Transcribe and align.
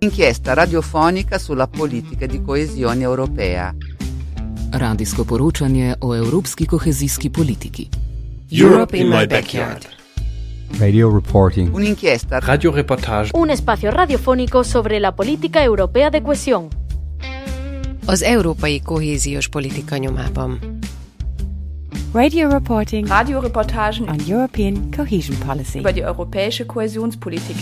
Inchiesta 0.00 0.54
radiofonica 0.54 1.38
sulla 1.38 1.66
politica 1.66 2.26
di 2.26 2.40
coesione 2.40 3.02
europea. 3.02 3.74
Radijsko 4.70 5.24
poročanje 5.24 5.96
o 5.98 6.14
evropski 6.14 6.66
kohezijski 6.66 7.30
politiki. 7.30 7.88
Europe 8.48 8.96
in 8.96 9.08
my 9.08 9.26
backyard. 9.26 9.86
Radio 10.78 11.10
reporting. 11.14 11.74
Un'inchiesta 11.74 12.38
Radioreportage. 12.38 13.30
Un 13.34 13.50
espacio 13.50 13.90
radiofónico 13.90 14.62
sobre 14.62 15.00
la 15.00 15.10
política 15.10 15.62
europea 15.64 16.10
de 16.10 16.22
cohesión. 16.22 16.68
Az 18.06 18.22
európai 18.22 18.80
kohéziós 18.80 19.48
politika 19.48 19.98
nyomában. 19.98 20.58
Radio 22.12 22.48
reporting 22.48 23.08
Radioreportagen 23.08 24.08
on 24.08 24.18
European 24.28 24.90
cohesion 24.96 25.36
policy. 25.46 25.78
über 25.78 25.92
die 25.92 26.02
europäische 26.02 26.64
Kohäsionspolitik. 26.66 27.56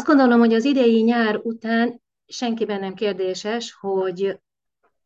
Azt 0.00 0.08
gondolom, 0.08 0.38
hogy 0.38 0.54
az 0.54 0.64
idei 0.64 1.02
nyár 1.02 1.36
után 1.42 2.02
senkiben 2.26 2.80
nem 2.80 2.94
kérdéses, 2.94 3.76
hogy 3.80 4.38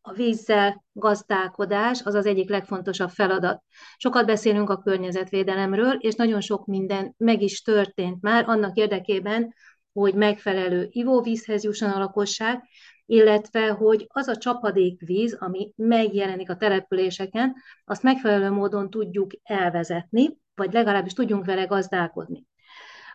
a 0.01 0.13
vízzel 0.13 0.83
gazdálkodás 0.91 2.01
az 2.03 2.13
az 2.13 2.25
egyik 2.25 2.49
legfontosabb 2.49 3.09
feladat. 3.09 3.63
Sokat 3.97 4.25
beszélünk 4.25 4.69
a 4.69 4.81
környezetvédelemről, 4.81 5.93
és 5.93 6.15
nagyon 6.15 6.41
sok 6.41 6.65
minden 6.65 7.13
meg 7.17 7.41
is 7.41 7.61
történt 7.61 8.21
már 8.21 8.43
annak 8.47 8.77
érdekében, 8.77 9.53
hogy 9.93 10.13
megfelelő 10.13 10.87
ivóvízhez 10.91 11.63
jusson 11.63 11.89
a 11.89 11.99
lakosság, 11.99 12.63
illetve 13.05 13.67
hogy 13.67 14.05
az 14.07 14.27
a 14.27 14.37
csapadékvíz, 14.37 15.37
ami 15.39 15.71
megjelenik 15.75 16.49
a 16.49 16.57
településeken, 16.57 17.55
azt 17.85 18.03
megfelelő 18.03 18.49
módon 18.49 18.89
tudjuk 18.89 19.31
elvezetni, 19.43 20.37
vagy 20.53 20.73
legalábbis 20.73 21.13
tudjunk 21.13 21.45
vele 21.45 21.65
gazdálkodni. 21.65 22.45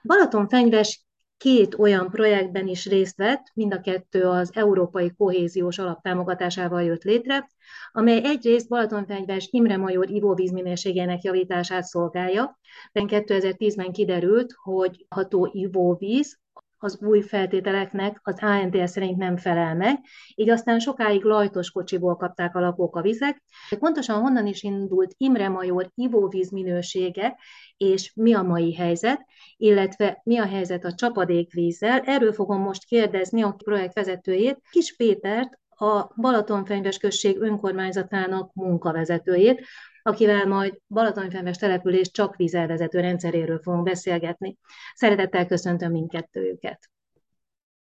Balatonfenyves 0.02 1.08
két 1.40 1.78
olyan 1.78 2.10
projektben 2.10 2.66
is 2.66 2.86
részt 2.86 3.16
vett, 3.16 3.50
mind 3.54 3.72
a 3.72 3.80
kettő 3.80 4.22
az 4.22 4.50
Európai 4.54 5.12
Kohéziós 5.16 5.78
Alap 5.78 6.02
támogatásával 6.02 6.82
jött 6.82 7.02
létre, 7.02 7.48
amely 7.92 8.24
egyrészt 8.24 8.68
Balatonfenyves 8.68 9.48
Imre 9.50 9.76
Major 9.76 10.10
ivóvíz 10.10 10.50
minőségének 10.50 11.22
javítását 11.22 11.84
szolgálja. 11.84 12.58
2010-ben 12.92 13.92
kiderült, 13.92 14.52
hogy 14.62 15.06
ható 15.08 15.50
ivóvíz 15.52 16.39
az 16.82 16.98
új 17.02 17.20
feltételeknek 17.20 18.20
az 18.22 18.38
ANTS 18.40 18.90
szerint 18.90 19.16
nem 19.16 19.36
felel 19.36 19.74
meg, 19.74 19.98
így 20.34 20.50
aztán 20.50 20.78
sokáig 20.78 21.22
lajtos 21.22 21.70
kocsiból 21.70 22.16
kapták 22.16 22.56
a 22.56 22.60
lakók 22.60 22.96
a 22.96 23.00
vizek. 23.00 23.42
Pontosan 23.78 24.20
honnan 24.20 24.46
is 24.46 24.62
indult 24.62 25.14
Imre 25.16 25.48
Major 25.48 25.90
ivóvíz 25.94 26.50
minősége, 26.50 27.36
és 27.76 28.12
mi 28.14 28.34
a 28.34 28.42
mai 28.42 28.74
helyzet, 28.74 29.26
illetve 29.56 30.20
mi 30.24 30.38
a 30.38 30.46
helyzet 30.46 30.84
a 30.84 30.94
csapadékvízzel. 30.94 32.00
Erről 32.00 32.32
fogom 32.32 32.60
most 32.60 32.84
kérdezni 32.84 33.42
a 33.42 33.56
projekt 33.64 33.94
vezetőjét, 33.94 34.62
Kis 34.70 34.96
Pétert, 34.96 35.58
a 35.68 36.12
Balatonfenyves 36.20 36.98
község 36.98 37.40
önkormányzatának 37.40 38.54
munkavezetőjét, 38.54 39.64
akivel 40.02 40.46
majd 40.46 40.78
Balatonfenyves 40.88 41.56
település 41.56 42.10
csak 42.10 42.36
vízelvezető 42.36 43.00
rendszeréről 43.00 43.60
fogunk 43.62 43.84
beszélgetni. 43.84 44.56
Szeretettel 44.94 45.46
köszöntöm 45.46 45.90
mindkettőjüket. 45.90 46.90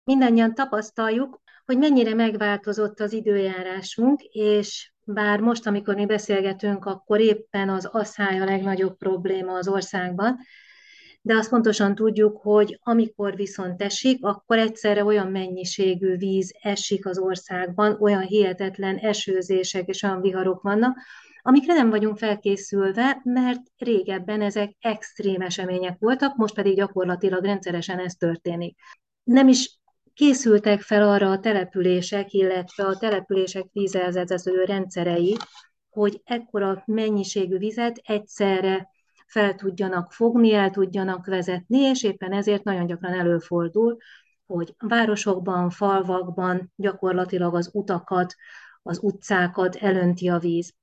Mindannyian 0.04 0.54
tapasztaljuk, 0.54 1.42
hogy 1.66 1.78
mennyire 1.78 2.14
megváltozott 2.14 3.00
az 3.00 3.14
időjárásunk, 3.14 4.22
és 4.24 4.92
bár 5.04 5.40
most, 5.40 5.68
amikor 5.68 5.96
mi 5.96 6.06
beszélgetünk, 6.06 6.86
akkor 6.86 7.20
éppen 7.20 7.70
az 7.70 7.86
asszály 7.86 8.40
a 8.40 8.46
legnagyobb 8.46 8.98
probléma 8.98 9.54
az 9.54 9.68
országban, 9.68 10.38
de 11.28 11.36
azt 11.36 11.50
pontosan 11.50 11.96
tudjuk, 11.96 12.38
hogy 12.42 12.80
amikor 12.84 13.36
viszont 13.36 13.82
esik, 13.82 14.26
akkor 14.26 14.58
egyszerre 14.58 15.04
olyan 15.04 15.28
mennyiségű 15.28 16.16
víz 16.18 16.54
esik 16.62 17.06
az 17.06 17.20
országban, 17.20 17.98
olyan 18.00 18.22
hihetetlen 18.22 18.96
esőzések 18.96 19.88
és 19.88 20.04
olyan 20.04 20.22
viharok 20.22 20.62
vannak, 20.62 20.98
amikre 21.42 21.74
nem 21.74 21.90
vagyunk 21.90 22.18
felkészülve, 22.18 23.22
mert 23.24 23.62
régebben 23.78 24.42
ezek 24.42 24.76
extrém 24.80 25.42
események 25.42 25.96
voltak, 26.00 26.36
most 26.36 26.54
pedig 26.54 26.76
gyakorlatilag 26.76 27.44
rendszeresen 27.44 28.00
ez 28.00 28.14
történik. 28.14 28.78
Nem 29.24 29.48
is 29.48 29.80
készültek 30.14 30.82
fel 30.82 31.10
arra 31.10 31.32
a 31.32 31.40
települések, 31.40 32.34
illetve 32.34 32.86
a 32.86 32.98
települések 32.98 33.66
vízelzetező 33.72 34.64
rendszerei, 34.64 35.38
hogy 35.90 36.22
ekkora 36.24 36.84
mennyiségű 36.86 37.58
vizet 37.58 38.02
egyszerre 38.04 38.96
fel 39.28 39.56
tudjanak 39.56 40.12
fogni, 40.12 40.54
el 40.54 40.70
tudjanak 40.70 41.26
vezetni, 41.26 41.80
és 41.80 42.04
éppen 42.04 42.32
ezért 42.32 42.64
nagyon 42.64 42.86
gyakran 42.86 43.14
előfordul, 43.14 43.98
hogy 44.46 44.76
városokban, 44.78 45.70
falvakban 45.70 46.72
gyakorlatilag 46.76 47.56
az 47.56 47.70
utakat, 47.74 48.36
az 48.82 49.00
utcákat 49.02 49.76
elönti 49.76 50.28
a 50.30 50.38
víz. 50.38 50.74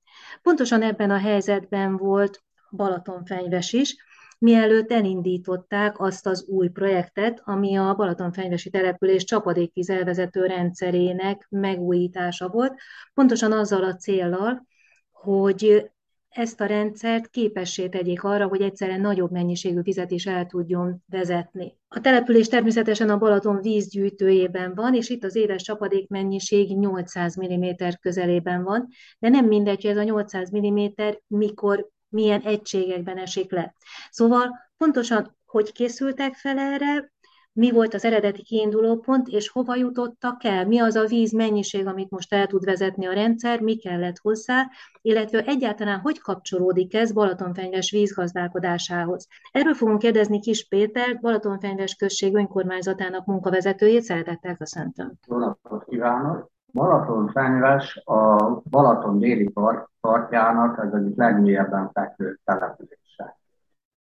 Pontosan 0.43 0.83
ebben 0.83 1.11
a 1.11 1.19
helyzetben 1.19 1.97
volt 1.97 2.43
Balatonfenyves 2.71 3.73
is, 3.73 3.97
mielőtt 4.39 4.93
elindították 4.93 6.01
azt 6.01 6.27
az 6.27 6.45
új 6.45 6.69
projektet, 6.69 7.43
ami 7.45 7.77
a 7.77 7.95
Balatonfenyvesi 7.95 8.71
település 8.71 9.25
csapadékvíz 9.25 9.91
elvezető 9.91 10.47
rendszerének 10.47 11.47
megújítása 11.51 12.49
volt, 12.49 12.81
pontosan 13.15 13.53
azzal 13.53 13.85
a 13.85 13.95
céllal, 13.95 14.67
hogy 15.11 15.91
ezt 16.35 16.61
a 16.61 16.67
rendszert 16.67 17.31
képessé 17.31 17.89
tegyék 17.89 18.23
arra, 18.23 18.47
hogy 18.47 18.61
egyszerre 18.61 18.97
nagyobb 18.97 19.31
mennyiségű 19.31 19.81
vizet 19.81 20.11
is 20.11 20.27
el 20.27 20.47
tudjon 20.47 21.03
vezetni. 21.07 21.77
A 21.89 22.01
település 22.01 22.49
természetesen 22.49 23.11
a 23.11 23.19
Balaton 23.19 23.61
vízgyűjtőjében 23.61 24.75
van, 24.75 24.95
és 24.95 25.09
itt 25.09 25.25
az 25.25 25.37
éves 25.37 25.63
csapadékmennyiség 25.63 26.79
800 26.79 27.37
mm 27.41 27.65
közelében 28.01 28.63
van, 28.63 28.89
de 29.19 29.29
nem 29.29 29.47
mindegy, 29.47 29.83
hogy 29.83 29.91
ez 29.91 29.97
a 29.97 30.03
800 30.03 30.51
mm 30.57 30.85
mikor, 31.27 31.89
milyen 32.09 32.41
egységekben 32.41 33.19
esik 33.19 33.51
le. 33.51 33.75
Szóval 34.11 34.51
pontosan, 34.77 35.37
hogy 35.45 35.73
készültek 35.73 36.35
fel 36.35 36.59
erre, 36.59 37.13
mi 37.55 37.71
volt 37.71 37.95
az 37.95 38.05
eredeti 38.05 38.43
kiinduló 38.43 38.97
pont, 38.97 39.29
és 39.29 39.49
hova 39.49 39.77
jutottak 39.77 40.45
el, 40.45 40.67
mi 40.67 40.81
az 40.81 40.95
a 40.95 41.07
víz 41.07 41.33
mennyiség, 41.33 41.87
amit 41.87 42.11
most 42.11 42.35
el 42.35 42.47
tud 42.47 42.65
vezetni 42.65 43.07
a 43.07 43.13
rendszer, 43.13 43.61
mi 43.61 43.77
kellett 43.77 44.19
hozzá, 44.19 44.71
illetve 45.03 45.43
egyáltalán 45.47 45.99
hogy 46.01 46.21
kapcsolódik 46.21 46.95
ez 46.95 47.13
Balatonfenyves 47.13 47.91
vízgazdálkodásához. 47.91 49.29
Erről 49.53 49.75
fogunk 49.75 49.99
kérdezni 49.99 50.41
Kis 50.41 50.69
Pétert, 50.69 51.21
Balatonfenyves 51.21 51.95
község 51.95 52.35
önkormányzatának 52.35 53.27
munkavezetőjét, 53.27 54.03
szeretettel 54.03 54.57
köszöntöm. 54.57 55.13
Jó 55.27 55.39
napot 55.39 55.85
kívánok! 55.85 56.53
Balatonfenyves 56.73 58.03
a 58.05 58.37
Balaton 58.71 59.19
déli 59.19 59.49
part, 59.49 59.89
partjának 60.01 60.79
az 60.79 60.95
egyik 60.95 61.17
legmélyebben 61.17 61.91
fekvő 61.93 62.41
települése. 62.45 63.39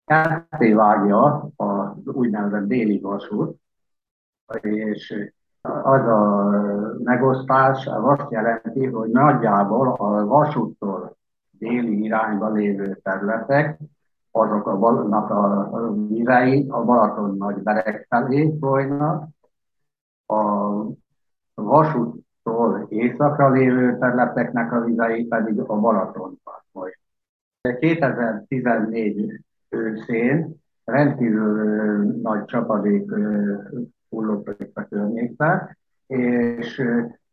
Ketté 0.05 0.73
vágja 0.73 1.51
úgynevezett 2.17 2.67
déli 2.67 3.01
vasút, 3.01 3.57
és 4.61 5.31
az 5.61 6.07
a 6.07 6.51
megosztás 7.03 7.87
azt 7.87 8.31
jelenti, 8.31 8.87
hogy 8.87 9.11
nagyjából 9.11 9.89
a 9.89 10.27
vasúttól 10.27 11.17
déli 11.51 12.05
irányba 12.05 12.51
lévő 12.51 13.01
területek, 13.03 13.79
azok 14.31 14.67
a, 14.67 14.79
Balonnak 14.79 15.31
a 15.31 15.93
vizei 16.09 16.67
a 16.69 16.85
Balaton 16.85 17.37
nagy 17.37 17.63
berek 17.63 18.07
felé 18.09 18.57
folynak, 18.61 19.29
a 20.27 20.83
vasúttól 21.55 22.87
északra 22.89 23.51
lévő 23.51 23.99
területeknek 23.99 24.73
a 24.73 24.81
vizei 24.81 25.25
pedig 25.25 25.61
a 25.61 25.77
Balatonban 25.81 26.63
folynak. 26.73 26.99
2014 27.79 29.45
őszén 29.69 30.57
rendkívül 30.89 32.03
nagy 32.23 32.45
csapadék 32.45 33.11
hullott 34.09 34.71
a 34.75 34.85
környékbe, 34.89 35.77
és 36.07 36.83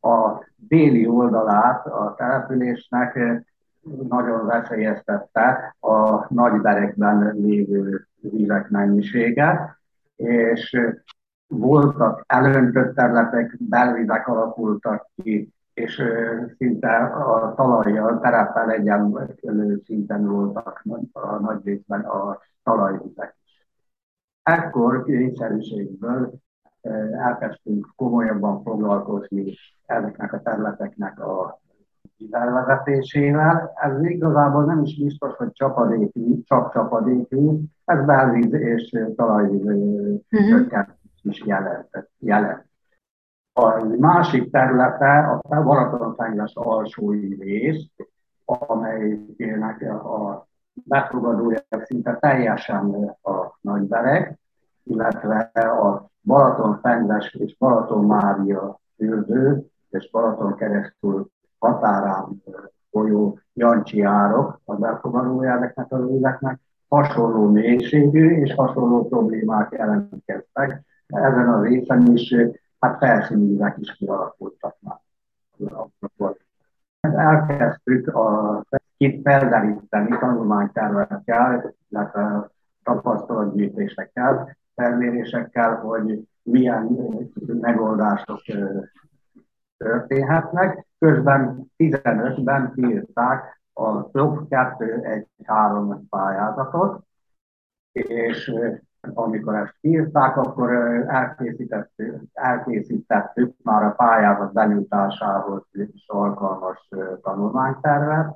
a 0.02 0.46
déli 0.56 1.08
oldalát 1.08 1.86
a 1.86 2.14
településnek 2.18 3.20
nagyon 4.08 4.46
veszélyeztette 4.46 5.76
a 5.80 6.34
nagyberekben 6.34 7.32
lévő 7.36 8.08
vizek 8.22 8.70
mennyisége, 8.70 9.80
és 10.16 10.94
voltak 11.48 12.24
elöntött 12.28 12.96
területek, 12.96 13.56
belvizek 13.60 14.28
alakultak 14.28 15.08
ki, 15.16 15.54
és 15.74 16.02
szinte 16.58 16.98
a 17.06 17.54
talajjal, 17.56 18.20
tereppel 18.20 18.72
egyenlő 18.72 19.82
szinten 19.86 20.28
voltak 20.28 20.84
a 21.12 21.36
nagy 21.36 21.66
részben 21.66 22.02
a 22.02 22.38
talajvizek. 22.64 23.36
Ekkor 24.46 25.04
kényszerűségből 25.04 26.34
elkezdtünk 27.12 27.94
komolyabban 27.96 28.64
foglalkozni 28.64 29.54
ezeknek 29.86 30.34
a 30.34 30.42
területeknek 30.42 31.20
a 31.20 31.60
elvezetésével. 32.32 33.74
Ez 33.76 34.04
igazából 34.04 34.66
nem 34.66 34.82
is 34.84 35.00
biztos, 35.04 35.36
hogy 35.36 35.52
csapadékvíz, 35.52 36.44
csak 36.44 36.74
csapadékvíz, 36.74 37.60
ez 37.86 38.06
belvíz 38.06 38.54
és 38.54 38.92
talajvíz 39.16 39.66
uh-huh. 40.32 40.86
is 41.22 41.44
jelent. 41.46 42.10
jelent. 42.20 42.66
A 43.54 43.84
másik 44.00 44.52
területe 44.52 45.40
a 45.42 45.64
Balatonfenyves 45.64 46.52
alsói 46.56 47.36
rész, 47.36 47.86
amelynek 48.46 49.82
a 49.82 50.48
befogadója 50.84 51.60
szinte 51.84 52.18
teljesen 52.20 53.16
a 53.22 53.58
nagybereg, 53.62 54.38
illetve 54.84 55.52
a 55.62 56.10
Balatonfenyves 56.22 57.34
és 57.34 57.58
Balaton-Mária 57.58 58.80
fürdő 58.96 59.66
és 59.90 60.10
Balaton 60.12 60.56
keresztül 60.56 61.28
határán 61.60 62.44
folyó 62.92 63.40
Jancsi 63.54 64.02
árok 64.02 64.60
a 64.66 64.76
befogadója 64.76 65.56
ezeknek 65.56 65.92
az 65.92 66.10
éveknek, 66.10 66.60
hasonló 66.88 67.50
mélységű 67.50 68.42
és 68.42 68.54
hasonló 68.54 69.08
problémák 69.08 69.72
jelentkeztek. 69.72 70.82
Ezen 71.08 71.54
a 71.54 71.62
részen 71.62 72.12
is 72.12 72.36
hát 72.80 72.98
felszínűzek 72.98 73.78
is 73.80 73.92
kialakultak 73.92 74.76
már. 74.80 75.00
Elkezdtük 77.14 78.08
a 78.16 78.64
itt 78.98 79.24
felderíteni 79.24 80.18
tanulmánytervekkel, 80.18 81.74
illetve 81.90 82.50
tapasztalatgyűjtésekkel, 82.84 84.58
felmérésekkel, 84.76 85.76
hogy 85.76 86.28
milyen 86.44 86.98
megoldások 87.62 88.42
történhetnek. 89.78 90.86
Közben 91.00 91.72
15-ben 91.78 92.72
kiírták 92.76 93.62
a 93.74 94.12
TOP 94.12 94.48
2-1-3 94.50 96.00
pályázatot, 96.10 97.04
és 97.92 98.54
amikor 99.14 99.56
ezt 99.56 99.76
írták, 99.82 100.38
akkor 100.38 100.72
elkészítettük, 101.08 102.22
elkészítettük 102.34 103.54
már 103.64 103.84
a 103.84 103.92
pályázat 103.92 104.54
benyújtásához 104.54 105.64
is 105.72 106.04
alkalmas 106.08 106.90
tanulmánytervet, 107.22 108.36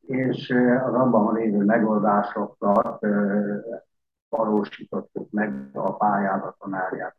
és 0.00 0.54
az 0.86 0.94
abban 0.94 1.34
lévő 1.34 1.64
megoldásokat 1.64 3.06
valósítottuk 4.28 5.30
meg 5.30 5.70
a 5.72 5.96
pályázaton 5.96 6.74
eljárt 6.74 7.16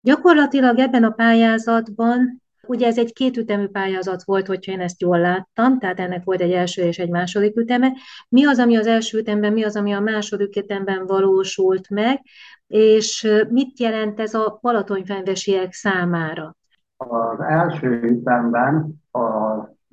Gyakorlatilag 0.00 0.78
ebben 0.78 1.04
a 1.04 1.10
pályázatban 1.10 2.42
Ugye 2.68 2.86
ez 2.86 2.98
egy 2.98 3.12
kétütemű 3.12 3.66
pályázat 3.66 4.24
volt, 4.24 4.46
hogyha 4.46 4.72
én 4.72 4.80
ezt 4.80 5.00
jól 5.00 5.20
láttam, 5.20 5.78
tehát 5.78 6.00
ennek 6.00 6.24
volt 6.24 6.40
egy 6.40 6.52
első 6.52 6.82
és 6.82 6.98
egy 6.98 7.10
második 7.10 7.56
üteme. 7.56 7.92
Mi 8.28 8.46
az, 8.46 8.58
ami 8.58 8.76
az 8.76 8.86
első 8.86 9.18
ütemben, 9.18 9.52
mi 9.52 9.64
az, 9.64 9.76
ami 9.76 9.92
a 9.92 10.00
második 10.00 10.56
ütemben 10.56 11.06
valósult 11.06 11.90
meg, 11.90 12.20
és 12.66 13.28
mit 13.48 13.80
jelent 13.80 14.20
ez 14.20 14.34
a 14.34 14.58
balatonyfenvesiek 14.62 15.72
számára? 15.72 16.56
Az 16.96 17.40
első 17.40 18.02
ütemben 18.02 19.02
a 19.12 19.20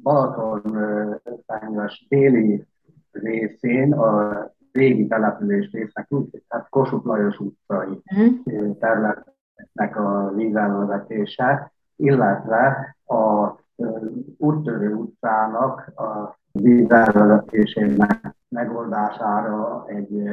Balatonfenyves 0.04 2.06
téli 2.10 2.66
részén 3.12 3.94
a 3.94 4.54
régi 4.72 5.08
település 5.08 5.72
résznek, 5.72 6.08
tehát 6.48 6.70
Kossuth 6.70 7.06
Lajos 7.06 7.40
utcai 7.40 8.02
uh-huh. 8.06 8.78
területnek 8.80 9.98
a 9.98 10.32
vízelvezetése 10.36 11.74
illetve 11.96 12.96
a 13.06 13.52
úttörő 14.38 14.94
utcának 14.94 15.92
a 15.96 16.38
vízelvezetésének 16.52 18.36
megoldására 18.50 19.84
egy 19.88 20.24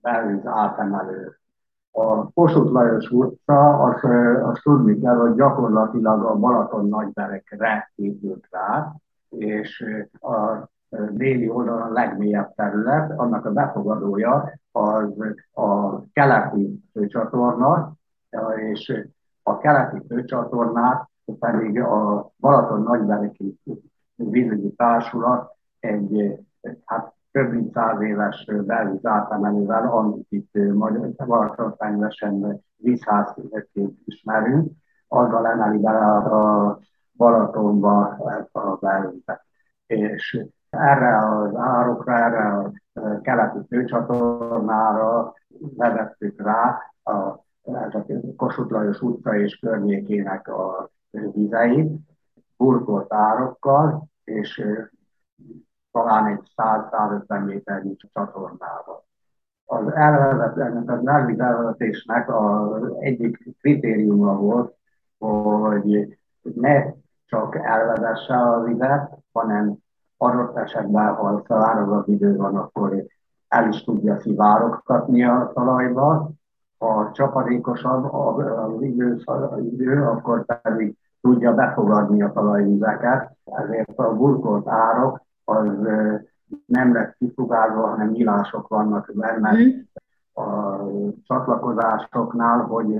belvíz 0.00 0.46
átemelő. 0.46 1.34
A 1.92 2.30
Kossuth 2.32 2.72
Lajos 2.72 3.10
utca, 3.10 3.82
az, 3.82 4.04
azt 4.42 4.62
tudni 4.62 5.00
kell, 5.00 5.16
hogy 5.16 5.34
gyakorlatilag 5.34 6.24
a 6.24 6.36
Balaton 6.36 6.88
nagyberekre 6.88 7.92
épült 7.94 8.46
rá, 8.50 8.94
és 9.28 9.84
a 10.20 10.68
déli 11.10 11.48
oldalon 11.48 11.82
a 11.82 11.92
legmélyebb 11.92 12.54
terület, 12.54 13.18
annak 13.18 13.44
a 13.44 13.52
befogadója 13.52 14.52
az 14.72 15.08
a 15.52 16.00
keleti 16.12 16.82
csatorna, 17.08 17.92
és 18.56 19.08
a 19.42 19.58
keleti 19.58 20.06
főcsatornát 20.08 21.08
pedig 21.38 21.80
a 21.80 22.30
Balaton 22.36 22.82
Nagybereki 22.82 23.60
vízügyi 24.14 24.72
társulat 24.72 25.56
egy 25.80 26.38
hát 26.84 27.12
több 27.32 27.52
mint 27.52 27.72
száz 27.72 28.00
éves 28.00 28.44
belvíz 28.66 29.06
átemelővel, 29.06 29.86
amit 29.86 30.26
itt 30.28 30.58
Balatonfenyvesen 31.26 32.62
vízházként 32.76 33.98
ismerünk, 34.04 34.72
azzal 35.08 35.46
emeli 35.46 35.78
bele 35.78 36.06
a 36.06 36.78
Balatonba 37.12 38.16
ezt 38.38 38.56
a 38.56 38.76
belvizet. 38.80 39.44
És 39.86 40.46
erre 40.70 41.28
az 41.28 41.56
árokra, 41.56 42.18
erre 42.18 42.46
a 42.46 42.72
keleti 43.20 43.58
főcsatornára 43.68 45.34
vezettük 45.76 46.42
rá 46.42 46.78
a 47.02 47.48
ez 47.74 47.94
a 47.94 48.04
Kossuth 48.36 48.72
Lajos 48.72 49.00
utca 49.00 49.36
és 49.36 49.56
környékének 49.56 50.48
a 50.48 50.90
vizeit, 51.10 51.92
burkolt 52.56 53.12
árokkal, 53.12 54.04
és 54.24 54.64
talán 55.92 56.26
egy 56.26 56.52
100-150 56.56 57.44
méternyi 57.44 57.96
csatornával. 57.96 59.04
Az 59.64 59.92
elvezet, 59.92 60.88
az 60.88 61.06
elvezetésnek 61.06 62.34
az 62.34 62.92
egyik 62.98 63.56
kritériuma 63.60 64.36
volt, 64.36 64.74
hogy 65.18 66.18
ne 66.40 66.92
csak 67.26 67.56
elvezesse 67.56 68.34
a 68.34 68.62
vizet, 68.62 69.10
hanem 69.32 69.76
adott 70.16 70.56
esetben, 70.56 71.14
ha 71.14 71.42
felárazat 71.44 72.08
idő 72.08 72.36
van, 72.36 72.56
akkor 72.56 73.04
el 73.48 73.68
is 73.68 73.84
tudja 73.84 74.20
szivárogtatni 74.20 75.24
a 75.24 75.50
talajba, 75.54 76.30
ha 76.80 77.10
csapadékosabb 77.12 78.14
az 78.14 78.82
idő, 78.82 79.22
idő, 79.72 80.02
akkor 80.04 80.44
pedig 80.62 80.96
tudja 81.20 81.54
befogadni 81.54 82.22
a 82.22 82.32
talajvizeket, 82.32 83.36
ezért 83.44 83.98
a 83.98 84.14
burkolt 84.14 84.68
árok 84.68 85.20
az 85.44 85.68
nem 86.66 86.92
lett 86.92 87.16
kifugázva, 87.18 87.86
hanem 87.86 88.10
nyilások 88.10 88.68
vannak 88.68 89.10
benne 89.14 89.52
mm. 89.52 89.68
a 90.44 90.78
csatlakozásoknál, 91.24 92.58
hogy 92.58 92.96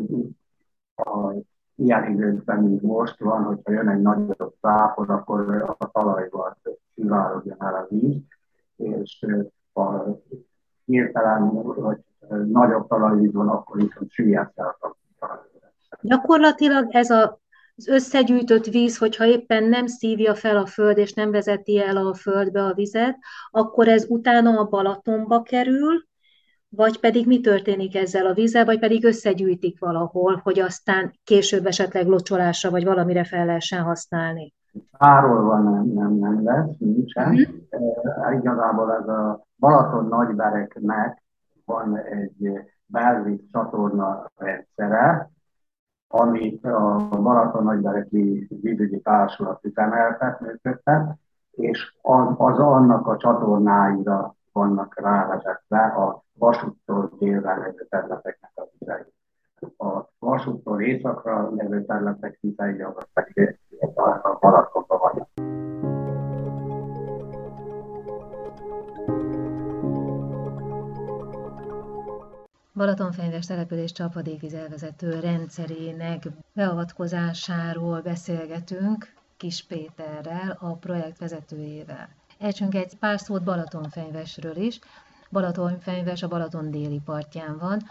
a 0.96 1.32
ilyen 1.74 2.12
időkben, 2.12 2.62
mint 2.62 2.82
most 2.82 3.20
van, 3.20 3.42
hogyha 3.42 3.72
jön 3.72 3.88
egy 3.88 4.02
nagyobb 4.02 4.54
zápor, 4.60 5.10
akkor 5.10 5.74
a 5.78 5.90
talajban 5.90 6.56
szivárogjon 6.94 7.56
el 7.58 7.74
a 7.74 7.86
víz, 7.88 8.22
és 8.76 9.26
a 9.72 9.90
hirtelen, 10.84 11.52
vagy 11.62 12.04
nagyobb 12.52 12.88
talajvíz 12.88 13.32
van, 13.32 13.48
akkor 13.48 13.76
viszont 13.76 14.10
süllyed 14.10 14.50
fel 14.54 14.76
a 14.80 14.96
Gyakorlatilag 16.00 16.86
ez 16.90 17.10
a 17.10 17.40
az 17.80 17.88
összegyűjtött 17.88 18.66
víz, 18.66 18.98
hogyha 18.98 19.24
éppen 19.24 19.64
nem 19.64 19.86
szívja 19.86 20.34
fel 20.34 20.56
a 20.56 20.66
föld, 20.66 20.98
és 20.98 21.12
nem 21.12 21.30
vezeti 21.30 21.82
el 21.82 21.96
a 21.96 22.14
földbe 22.14 22.62
a 22.62 22.74
vizet, 22.74 23.16
akkor 23.50 23.88
ez 23.88 24.06
utána 24.08 24.58
a 24.58 24.68
Balatonba 24.68 25.42
kerül, 25.42 26.08
vagy 26.68 27.00
pedig 27.00 27.26
mi 27.26 27.40
történik 27.40 27.96
ezzel 27.96 28.26
a 28.26 28.32
vízzel, 28.32 28.64
vagy 28.64 28.78
pedig 28.78 29.04
összegyűjtik 29.04 29.80
valahol, 29.80 30.40
hogy 30.42 30.60
aztán 30.60 31.12
később 31.24 31.66
esetleg 31.66 32.06
locsolásra, 32.06 32.70
vagy 32.70 32.84
valamire 32.84 33.24
fel 33.24 33.46
lehessen 33.46 33.82
használni. 33.82 34.54
van 34.98 35.62
nem, 35.62 35.86
nem, 35.94 36.12
nem 36.12 36.44
lesz, 36.44 36.76
nincsen. 36.78 37.28
Mm-hmm. 37.28 38.38
Igazából 38.38 38.92
ez 38.92 39.08
a 39.08 39.46
Balaton 39.58 40.06
nagybereknek 40.06 41.19
van 41.70 41.96
egy 41.96 42.68
belvíz 42.86 43.40
csatorna 43.52 44.30
rendszere, 44.36 45.30
amit 46.08 46.64
a 46.64 47.08
Balaton 47.08 47.64
Nagybereki 47.64 48.48
vízügyi 48.62 49.00
társulat 49.00 49.64
üzemeltet, 49.64 50.40
működtet, 50.40 51.18
és 51.50 51.94
az, 52.02 52.34
az 52.36 52.58
annak 52.58 53.06
a 53.06 53.16
csatornáira 53.16 54.34
vannak 54.52 55.00
rávezetve 55.00 55.78
a 55.78 56.22
vasúttól 56.32 57.12
délre 57.18 57.56
levő 57.56 57.86
területeknek 57.88 58.50
a 58.54 58.62
vizei. 58.78 59.12
A 59.76 60.08
vasúttól 60.18 60.82
északra 60.82 61.50
levő 61.54 61.84
területek 61.84 62.38
vizei, 62.40 62.80
az 62.80 63.06
pedig 63.12 63.58
a 64.22 64.38
Balatonban 64.40 64.98
vannak. 64.98 65.69
Balatonfenyves 72.74 73.46
település 73.46 73.92
csapadékvíz 73.92 74.54
elvezető 74.54 75.20
rendszerének 75.20 76.26
beavatkozásáról 76.52 78.00
beszélgetünk 78.00 79.12
Kis 79.36 79.64
Péterrel, 79.64 80.56
a 80.60 80.72
projekt 80.72 81.18
vezetőjével. 81.18 82.08
Ejtsünk 82.38 82.74
egy 82.74 82.96
pár 82.98 83.20
szót 83.20 83.42
Balatonfenyvesről 83.44 84.56
is. 84.56 84.78
Balatonfenyves 85.30 86.22
a 86.22 86.28
Balaton 86.28 86.70
déli 86.70 87.00
partján 87.04 87.58
van, 87.58 87.82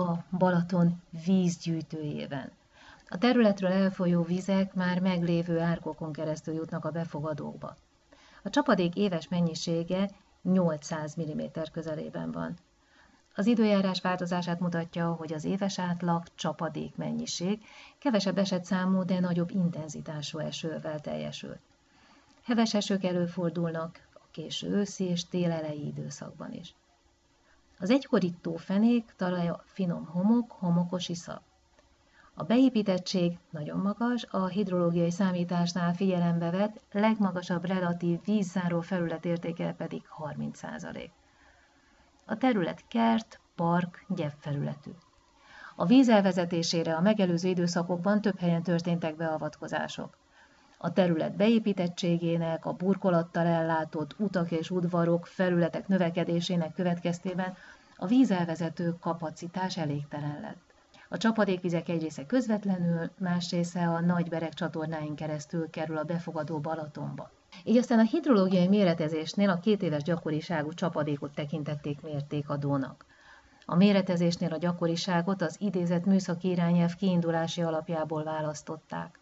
a 0.00 0.24
Balaton 0.38 1.02
vízgyűjtőjében. 1.24 2.50
A 3.08 3.18
területről 3.18 3.72
elfolyó 3.72 4.22
vizek 4.22 4.74
már 4.74 5.00
meglévő 5.00 5.60
árkokon 5.60 6.12
keresztül 6.12 6.54
jutnak 6.54 6.84
a 6.84 6.90
befogadókba. 6.90 7.76
A 8.42 8.50
csapadék 8.50 8.94
éves 8.96 9.28
mennyisége 9.28 10.10
800 10.42 11.16
mm 11.16 11.40
közelében 11.72 12.32
van. 12.32 12.56
Az 13.34 13.46
időjárás 13.46 14.00
változását 14.00 14.60
mutatja, 14.60 15.12
hogy 15.12 15.32
az 15.32 15.44
éves 15.44 15.78
átlag 15.78 16.22
csapadék 16.34 16.96
mennyiség 16.96 17.64
kevesebb 17.98 18.38
esetszámú, 18.38 19.04
de 19.04 19.20
nagyobb 19.20 19.50
intenzitású 19.50 20.38
esővel 20.38 21.00
teljesül. 21.00 21.56
Heves 22.42 22.74
esők 22.74 23.04
előfordulnak 23.04 24.08
a 24.14 24.20
késő 24.30 24.68
őszi 24.68 25.04
és 25.04 25.28
télelei 25.28 25.86
időszakban 25.86 26.52
is. 26.52 26.74
Az 27.78 27.90
egykori 27.90 28.34
fenék 28.56 29.14
talaja 29.16 29.62
finom 29.66 30.04
homok, 30.04 30.50
homokos 30.50 31.08
iszap. 31.08 31.42
A 32.34 32.44
beépítettség 32.44 33.38
nagyon 33.50 33.78
magas, 33.78 34.24
a 34.30 34.46
hidrológiai 34.46 35.10
számításnál 35.10 35.94
figyelembe 35.94 36.50
vett 36.50 36.80
legmagasabb 36.92 37.64
relatív 37.64 38.20
vízzáró 38.24 38.80
felület 38.80 39.24
értéke 39.24 39.74
pedig 39.78 40.02
30%. 40.18 41.08
A 42.32 42.36
terület 42.36 42.84
kert, 42.88 43.40
park, 43.54 44.04
gyepfelületű. 44.08 44.90
A 45.76 45.86
víz 45.86 46.08
elvezetésére 46.08 46.94
a 46.94 47.00
megelőző 47.00 47.48
időszakokban 47.48 48.20
több 48.20 48.38
helyen 48.38 48.62
történtek 48.62 49.16
beavatkozások. 49.16 50.16
A 50.78 50.92
terület 50.92 51.36
beépítettségének, 51.36 52.66
a 52.66 52.72
burkolattal 52.72 53.46
ellátott 53.46 54.14
utak 54.18 54.50
és 54.50 54.70
udvarok, 54.70 55.26
felületek 55.26 55.88
növekedésének 55.88 56.74
következtében 56.74 57.54
a 57.96 58.06
vízelvezető 58.06 58.96
kapacitás 59.00 59.76
elégtelen 59.76 60.40
lett. 60.40 60.74
A 61.08 61.16
csapadékvizek 61.16 61.88
egy 61.88 62.02
része 62.02 62.26
közvetlenül, 62.26 63.10
más 63.18 63.50
része 63.50 63.88
a 63.88 64.00
nagy 64.00 64.28
berek 64.28 64.54
csatornáin 64.54 65.14
keresztül 65.14 65.70
kerül 65.70 65.96
a 65.96 66.04
befogadó 66.04 66.58
Balatonba. 66.58 67.30
Így 67.64 67.76
aztán 67.76 67.98
a 67.98 68.02
hidrológiai 68.02 68.68
méretezésnél 68.68 69.50
a 69.50 69.58
két 69.58 69.82
éves 69.82 70.02
gyakoriságú 70.02 70.72
csapadékot 70.72 71.34
tekintették 71.34 72.00
mértékadónak. 72.00 73.04
A 73.64 73.76
méretezésnél 73.76 74.52
a 74.52 74.58
gyakoriságot 74.58 75.42
az 75.42 75.56
idézett 75.60 76.04
műszaki 76.04 76.48
irányelv 76.48 76.94
kiindulási 76.94 77.62
alapjából 77.62 78.24
választották. 78.24 79.18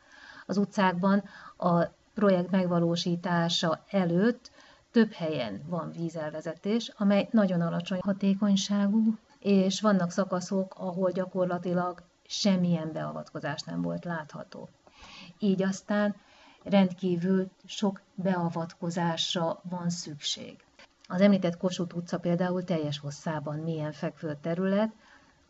Az 0.46 0.56
utcákban 0.56 1.24
a 1.56 1.84
projekt 2.14 2.50
megvalósítása 2.50 3.84
előtt 3.90 4.50
több 4.90 5.12
helyen 5.12 5.62
van 5.66 5.92
vízelvezetés, 5.96 6.92
amely 6.96 7.28
nagyon 7.30 7.60
alacsony 7.60 8.00
hatékonyságú, 8.02 9.16
és 9.38 9.80
vannak 9.80 10.10
szakaszok, 10.10 10.74
ahol 10.78 11.10
gyakorlatilag 11.10 12.02
semmilyen 12.26 12.92
beavatkozás 12.92 13.62
nem 13.62 13.82
volt 13.82 14.04
látható. 14.04 14.68
Így 15.38 15.62
aztán 15.62 16.14
rendkívül 16.64 17.50
sok 17.64 18.00
beavatkozásra 18.14 19.60
van 19.62 19.90
szükség. 19.90 20.56
Az 21.08 21.20
említett 21.20 21.56
Kossuth 21.56 21.96
utca 21.96 22.18
például 22.18 22.64
teljes 22.64 22.98
hosszában 22.98 23.58
milyen 23.58 23.92
fekvő 23.92 24.38
terület, 24.40 24.92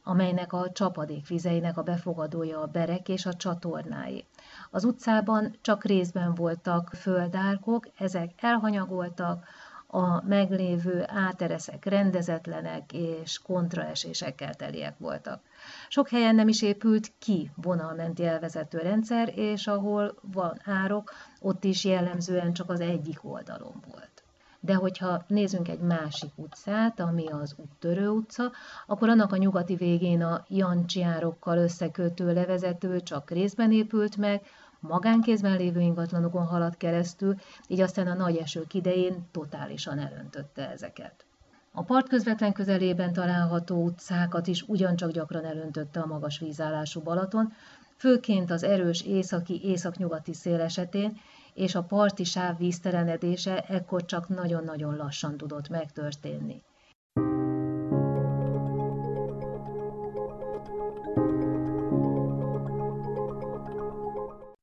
amelynek 0.02 0.52
a 0.52 0.71
csapadék 0.73 1.26
vizeinek 1.26 1.76
a 1.76 1.83
befogadója 1.83 2.61
a 2.61 2.67
berek 2.67 3.09
és 3.09 3.26
a 3.26 3.35
csatornái. 3.35 4.25
Az 4.71 4.85
utcában 4.85 5.57
csak 5.61 5.85
részben 5.85 6.35
voltak 6.35 6.90
földárkok, 6.95 7.88
ezek 7.99 8.31
elhanyagoltak, 8.37 9.45
a 9.90 10.23
meglévő 10.26 11.04
átereszek 11.06 11.85
rendezetlenek 11.85 12.92
és 12.92 13.38
kontraesésekkel 13.38 14.54
teliek 14.54 14.99
voltak. 14.99 15.40
Sok 15.88 16.09
helyen 16.09 16.35
nem 16.35 16.49
is 16.49 16.62
épült 16.62 17.12
ki 17.18 17.50
vonalmenti 17.54 18.25
elvezető 18.25 18.78
rendszer, 18.78 19.32
és 19.38 19.66
ahol 19.66 20.14
van 20.32 20.61
árok, 20.64 21.12
ott 21.40 21.64
is 21.64 21.85
jellemzően 21.85 22.52
csak 22.52 22.70
az 22.70 22.80
egyik 22.80 23.18
oldalon 23.23 23.82
volt. 23.90 24.23
De 24.61 24.75
hogyha 24.75 25.25
nézzünk 25.26 25.68
egy 25.68 25.80
másik 25.80 26.30
utcát, 26.35 27.00
ami 27.00 27.26
az 27.26 27.54
Úttörő 27.56 28.09
utca, 28.09 28.52
akkor 28.87 29.09
annak 29.09 29.32
a 29.32 29.37
nyugati 29.37 29.75
végén 29.75 30.23
a 30.23 30.44
Jancsi 30.49 31.02
árokkal 31.02 31.59
összekötő 31.59 32.32
levezető 32.32 33.00
csak 33.00 33.30
részben 33.30 33.73
épült 33.73 34.16
meg, 34.16 34.42
magánkézben 34.81 35.57
lévő 35.57 35.81
ingatlanokon 35.81 36.47
haladt 36.47 36.77
keresztül, 36.77 37.35
így 37.67 37.81
aztán 37.81 38.07
a 38.07 38.15
nagy 38.15 38.37
esők 38.37 38.75
idején 38.75 39.29
totálisan 39.31 39.99
elöntötte 39.99 40.71
ezeket. 40.71 41.25
A 41.73 41.83
part 41.83 42.09
közvetlen 42.09 42.53
közelében 42.53 43.13
található 43.13 43.85
utcákat 43.85 44.47
is 44.47 44.63
ugyancsak 44.63 45.11
gyakran 45.11 45.45
elöntötte 45.45 46.01
a 46.01 46.07
magas 46.07 46.39
vízállású 46.39 47.01
Balaton, 47.01 47.53
főként 47.97 48.51
az 48.51 48.63
erős 48.63 49.03
északi-északnyugati 49.03 50.35
szél 50.35 50.61
esetén, 50.61 51.21
és 51.55 51.75
a 51.75 51.83
parti 51.83 52.25
sáv 52.25 52.59
víztelenedése 52.59 53.61
ekkor 53.61 54.05
csak 54.05 54.29
nagyon-nagyon 54.29 54.97
lassan 54.97 55.37
tudott 55.37 55.69
megtörténni. 55.69 56.63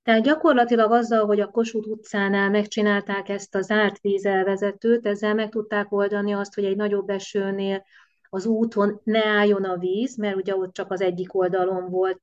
Tehát 0.08 0.24
gyakorlatilag 0.24 0.92
azzal, 0.92 1.26
hogy 1.26 1.40
a 1.40 1.48
Kossuth 1.48 1.88
utcánál 1.88 2.50
megcsinálták 2.50 3.30
ezt 3.30 3.56
a 3.56 3.62
zárt 3.62 4.02
vízelvezetőt, 4.02 5.06
ezzel 5.06 5.34
meg 5.34 5.50
tudták 5.50 5.92
oldani 5.92 6.34
azt, 6.34 6.54
hogy 6.54 6.66
egy 6.66 6.76
nagyobb 6.76 7.10
esőnél 7.10 7.86
az 8.30 8.46
úton 8.46 9.02
ne 9.04 9.26
álljon 9.26 9.64
a 9.64 9.78
víz, 9.78 10.18
mert 10.18 10.36
ugye 10.36 10.56
ott 10.56 10.74
csak 10.74 10.92
az 10.92 11.02
egyik 11.02 11.36
oldalon 11.36 11.90
volt 11.90 12.22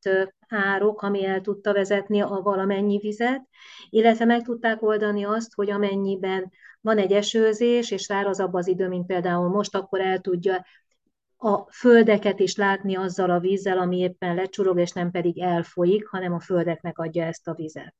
árok, 0.48 1.02
ami 1.02 1.24
el 1.24 1.40
tudta 1.40 1.72
vezetni 1.72 2.20
a 2.20 2.40
valamennyi 2.42 2.98
vizet, 2.98 3.42
illetve 3.90 4.24
meg 4.24 4.42
tudták 4.42 4.82
oldani 4.82 5.24
azt, 5.24 5.54
hogy 5.54 5.70
amennyiben 5.70 6.52
van 6.80 6.98
egy 6.98 7.12
esőzés, 7.12 7.90
és 7.90 8.02
szárazabb 8.02 8.54
az 8.54 8.68
idő, 8.68 8.88
mint 8.88 9.06
például 9.06 9.48
most, 9.48 9.74
akkor 9.74 10.00
el 10.00 10.18
tudja 10.18 10.64
a 11.36 11.66
földeket 11.70 12.40
is 12.40 12.56
látni 12.56 12.96
azzal 12.96 13.30
a 13.30 13.38
vízzel, 13.38 13.78
ami 13.78 13.98
éppen 13.98 14.34
lecsurog, 14.34 14.78
és 14.78 14.92
nem 14.92 15.10
pedig 15.10 15.38
elfolyik, 15.40 16.06
hanem 16.06 16.32
a 16.32 16.40
földeknek 16.40 16.98
adja 16.98 17.24
ezt 17.24 17.48
a 17.48 17.54
vizet. 17.54 17.94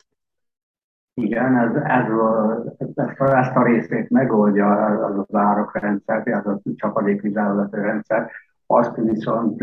Igen, 1.14 1.56
ez, 1.56 1.74
ez 1.74 2.10
a, 2.10 2.64
ezt, 2.94 3.20
a, 3.20 3.38
ezt 3.38 3.56
a 3.56 3.64
részét 3.64 4.10
megoldja 4.10 4.84
az 4.84 5.18
az 5.18 5.34
árokrendszer, 5.34 6.28
az 6.28 6.46
a 6.46 6.60
csapadékvizelvető 6.76 7.80
rendszer, 7.80 8.30
azt 8.66 8.96
viszont 8.96 9.62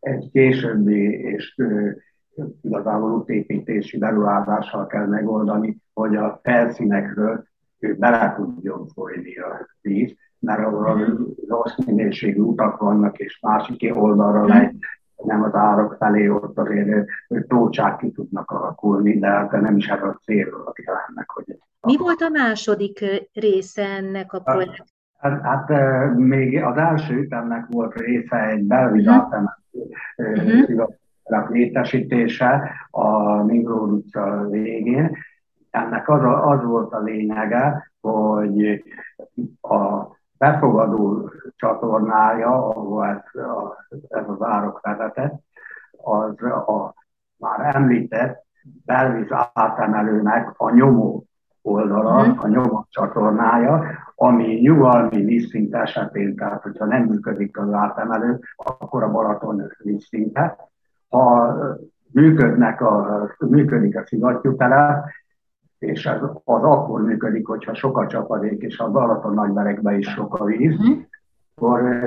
egy 0.00 0.30
későbbi 0.32 1.20
és 1.20 1.54
igazából 2.62 3.12
útépítési 3.12 3.98
beruházással 3.98 4.86
kell 4.86 5.06
megoldani, 5.06 5.78
hogy 5.92 6.16
a 6.16 6.40
felszínekről 6.42 7.44
bele 7.78 8.34
tudjon 8.36 8.86
folyni 8.86 9.38
a 9.38 9.68
víz, 9.80 10.14
mert 10.38 10.64
ahol 10.64 11.18
rossz 11.48 11.76
minőségű 11.86 12.40
utak 12.40 12.80
vannak, 12.80 13.18
és 13.18 13.38
másik 13.40 13.90
oldalra 13.96 14.40
mhm. 14.40 14.48
legy, 14.48 14.76
nem 15.16 15.42
az 15.42 15.54
árok 15.54 15.96
felé, 15.98 16.28
ott 16.28 16.58
azért 16.58 17.06
tócsák 17.48 17.96
ki 17.96 18.10
tudnak 18.10 18.50
alakulni, 18.50 19.18
de 19.18 19.26
hát 19.26 19.50
nem 19.50 19.76
is 19.76 19.86
ez 19.86 20.02
a 20.02 20.18
cél 20.24 20.48
a 20.66 20.72
jelennek. 20.86 21.30
Hogy 21.30 21.58
Mi 21.80 21.96
volt 21.96 22.20
a 22.20 22.28
második 22.28 23.04
része 23.32 23.84
ennek 23.84 24.32
a 24.32 24.40
projekt? 24.40 24.84
Hát, 25.18 25.42
hát 25.42 25.68
még 26.14 26.62
az 26.62 26.76
első 26.76 27.14
ütemnek 27.14 27.66
volt 27.68 27.94
része 27.94 28.46
egy 28.46 28.62
belvizátemet 28.62 29.58
uh-huh. 30.16 31.48
létesítése 31.48 32.70
a 32.90 33.42
Mingró 33.42 33.86
utca 33.86 34.46
végén. 34.50 35.16
Ennek 35.70 36.08
az, 36.08 36.22
a, 36.22 36.48
az 36.48 36.64
volt 36.64 36.92
a 36.92 37.00
lényege, 37.00 37.92
hogy 38.00 38.82
a 39.60 40.15
befogadó 40.38 41.30
csatornája, 41.56 42.68
ahol 42.68 43.06
ez, 43.06 43.42
ez 44.08 44.24
az 44.28 44.42
árok 44.42 44.80
vezetett, 44.82 45.34
az 46.02 46.42
a 46.42 46.94
már 47.36 47.74
említett 47.74 48.44
belvíz 48.84 49.28
átemelőnek 49.52 50.54
a 50.56 50.70
nyomó 50.70 51.24
oldala, 51.62 52.26
mm. 52.26 52.38
a 52.38 52.48
nyomó 52.48 52.86
csatornája, 52.90 53.84
ami 54.14 54.54
nyugalmi 54.60 55.24
vízszint 55.24 55.74
esetén, 55.74 56.36
tehát 56.36 56.62
hogyha 56.62 56.84
nem 56.84 57.02
működik 57.02 57.58
az 57.58 57.72
átemelő, 57.72 58.40
akkor 58.56 59.02
a 59.02 59.10
Balaton 59.10 59.72
vízszinte. 59.78 60.56
Ha 61.08 61.54
működnek 62.12 62.80
a, 62.80 63.26
működik 63.38 63.96
a 63.96 64.06
szivattyútelep, 64.06 65.04
és 65.78 66.06
ez 66.06 66.22
az 66.44 66.62
akkor 66.62 67.02
működik, 67.02 67.46
hogyha 67.46 67.74
sok 67.74 67.98
a 67.98 68.06
csapadék, 68.06 68.62
és 68.62 68.78
a 68.78 68.90
Balaton 68.90 69.34
nagyberekben 69.34 69.98
is 69.98 70.08
sok 70.08 70.34
a 70.34 70.44
víz, 70.44 70.78
uh-huh. 70.78 70.98
akkor 71.54 72.02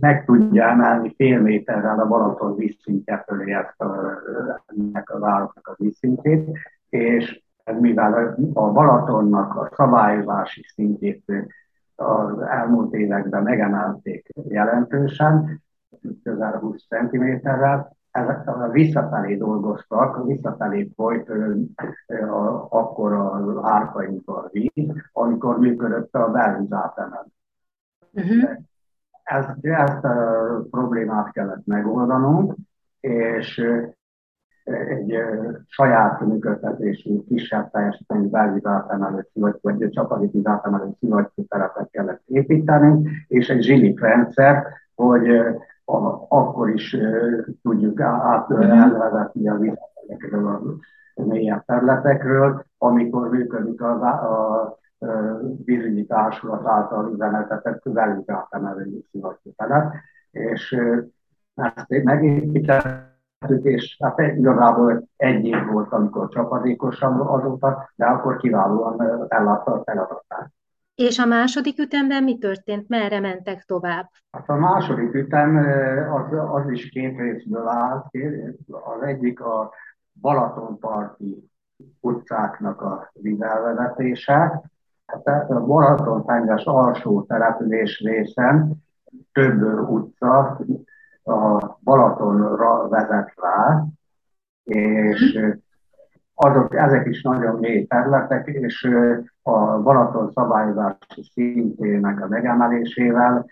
meg 0.00 0.24
tudja 0.24 0.64
emelni 0.64 1.14
fél 1.16 1.40
méterrel 1.40 2.00
a 2.00 2.06
Balaton 2.06 2.56
vízszintje 2.56 3.24
fölé 3.26 3.52
ezt 3.52 3.80
a, 3.80 4.18
ennek 4.66 5.10
a 5.10 5.18
városnak 5.18 5.68
a 5.68 5.74
vízszintjét, 5.78 6.58
és 6.88 7.42
mivel 7.80 8.36
a 8.52 8.70
Balatonnak 8.70 9.56
a 9.56 9.70
szabályozási 9.76 10.62
szintjét 10.74 11.32
az 11.94 12.40
elmúlt 12.40 12.94
években 12.94 13.42
megemelték 13.42 14.28
jelentősen, 14.48 15.62
közel 16.22 16.58
20 16.58 16.86
cm-rel, 16.88 17.96
visszafelé 18.72 19.36
dolgoztak, 19.36 20.26
visszafelé 20.26 20.92
folyt 20.96 21.28
a, 22.30 22.66
akkor 22.70 23.12
az 23.12 23.58
árkainkon 23.62 24.48
víz, 24.50 24.92
amikor 25.12 25.58
működött 25.58 26.14
a 26.14 26.30
belvízátemem. 26.30 27.24
Uh-huh. 28.12 28.50
Ezt, 29.22 29.56
ezt 29.60 30.04
a 30.04 30.66
problémát 30.70 31.32
kellett 31.32 31.66
megoldanunk, 31.66 32.54
és 33.00 33.64
egy 34.64 35.18
saját 35.66 36.20
működtetésű, 36.20 37.24
kisebb 37.24 37.70
teljesítményű 37.70 38.28
belvízátemelő 38.28 39.26
szivagy, 39.32 39.58
vagy 39.60 39.88
csapadékvízátemelő 39.90 40.90
szivagyú 40.98 41.46
terepet 41.48 41.90
kellett 41.90 42.22
építeni, 42.26 43.08
és 43.28 43.48
egy 43.48 43.62
zsilik 43.62 44.00
rendszer, 44.00 44.66
hogy 44.94 45.28
a, 45.28 45.62
akkor 46.28 46.70
is 46.70 46.96
tudjuk 47.62 48.00
át, 48.00 48.50
uh, 48.50 48.80
elvezetni 48.80 49.48
a 49.48 49.56
vízterületekről, 49.58 50.78
a 51.14 51.22
mélyebb 51.22 51.64
területekről, 51.64 52.64
amikor 52.78 53.28
működik 53.28 53.82
a, 53.82 53.90
a, 53.90 54.60
a 54.60 54.76
vízügyi 55.64 56.06
társulat 56.06 56.66
által 56.66 57.12
üzemeltetett 57.12 57.80
velünk 57.82 58.28
átemelő 58.28 59.04
szivattyútelep, 59.10 59.92
és 60.30 60.76
ezt 61.54 62.04
megépítettük, 62.04 63.62
és 63.62 63.96
hát 64.00 64.18
igazából 64.18 65.08
egy 65.16 65.44
év 65.44 65.66
volt, 65.72 65.92
amikor 65.92 66.28
csapadékosabb 66.28 67.20
azóta, 67.20 67.90
de 67.94 68.04
akkor 68.04 68.36
kiválóan 68.36 69.26
ellátta 69.28 69.72
a 69.72 69.82
feladatát. 69.84 70.50
És 70.94 71.18
a 71.18 71.26
második 71.26 71.78
ütemben 71.78 72.22
mi 72.22 72.38
történt? 72.38 72.88
Merre 72.88 73.20
mentek 73.20 73.64
tovább? 73.64 74.10
Hát 74.30 74.48
a 74.48 74.54
második 74.54 75.14
ütem 75.14 75.56
az, 76.12 76.38
az 76.52 76.70
is 76.70 76.88
két 76.88 77.18
részből 77.18 77.68
áll. 77.68 78.10
Az 78.68 79.02
egyik 79.02 79.40
a 79.40 79.72
Balatonparti 80.20 81.50
utcáknak 82.00 82.80
a 82.82 83.10
vizelvezetése. 83.12 84.62
Hát 85.06 85.50
a 85.50 85.64
Balaton-tenges 85.66 86.64
alsó 86.64 87.22
település 87.22 88.00
részen 88.00 88.82
több 89.32 89.88
utca 89.88 90.58
a 91.22 91.76
Balatonra 91.82 92.88
vezet 92.88 93.32
rá, 93.36 93.84
és 94.62 95.38
azok, 96.44 96.74
ezek 96.76 97.06
is 97.06 97.22
nagyon 97.22 97.58
mély 97.58 97.86
területek, 97.86 98.46
és 98.46 98.88
a 99.42 99.78
Balaton 99.78 100.30
szabályozási 100.30 101.22
szintének 101.32 102.20
a 102.20 102.28
megemelésével 102.28 103.46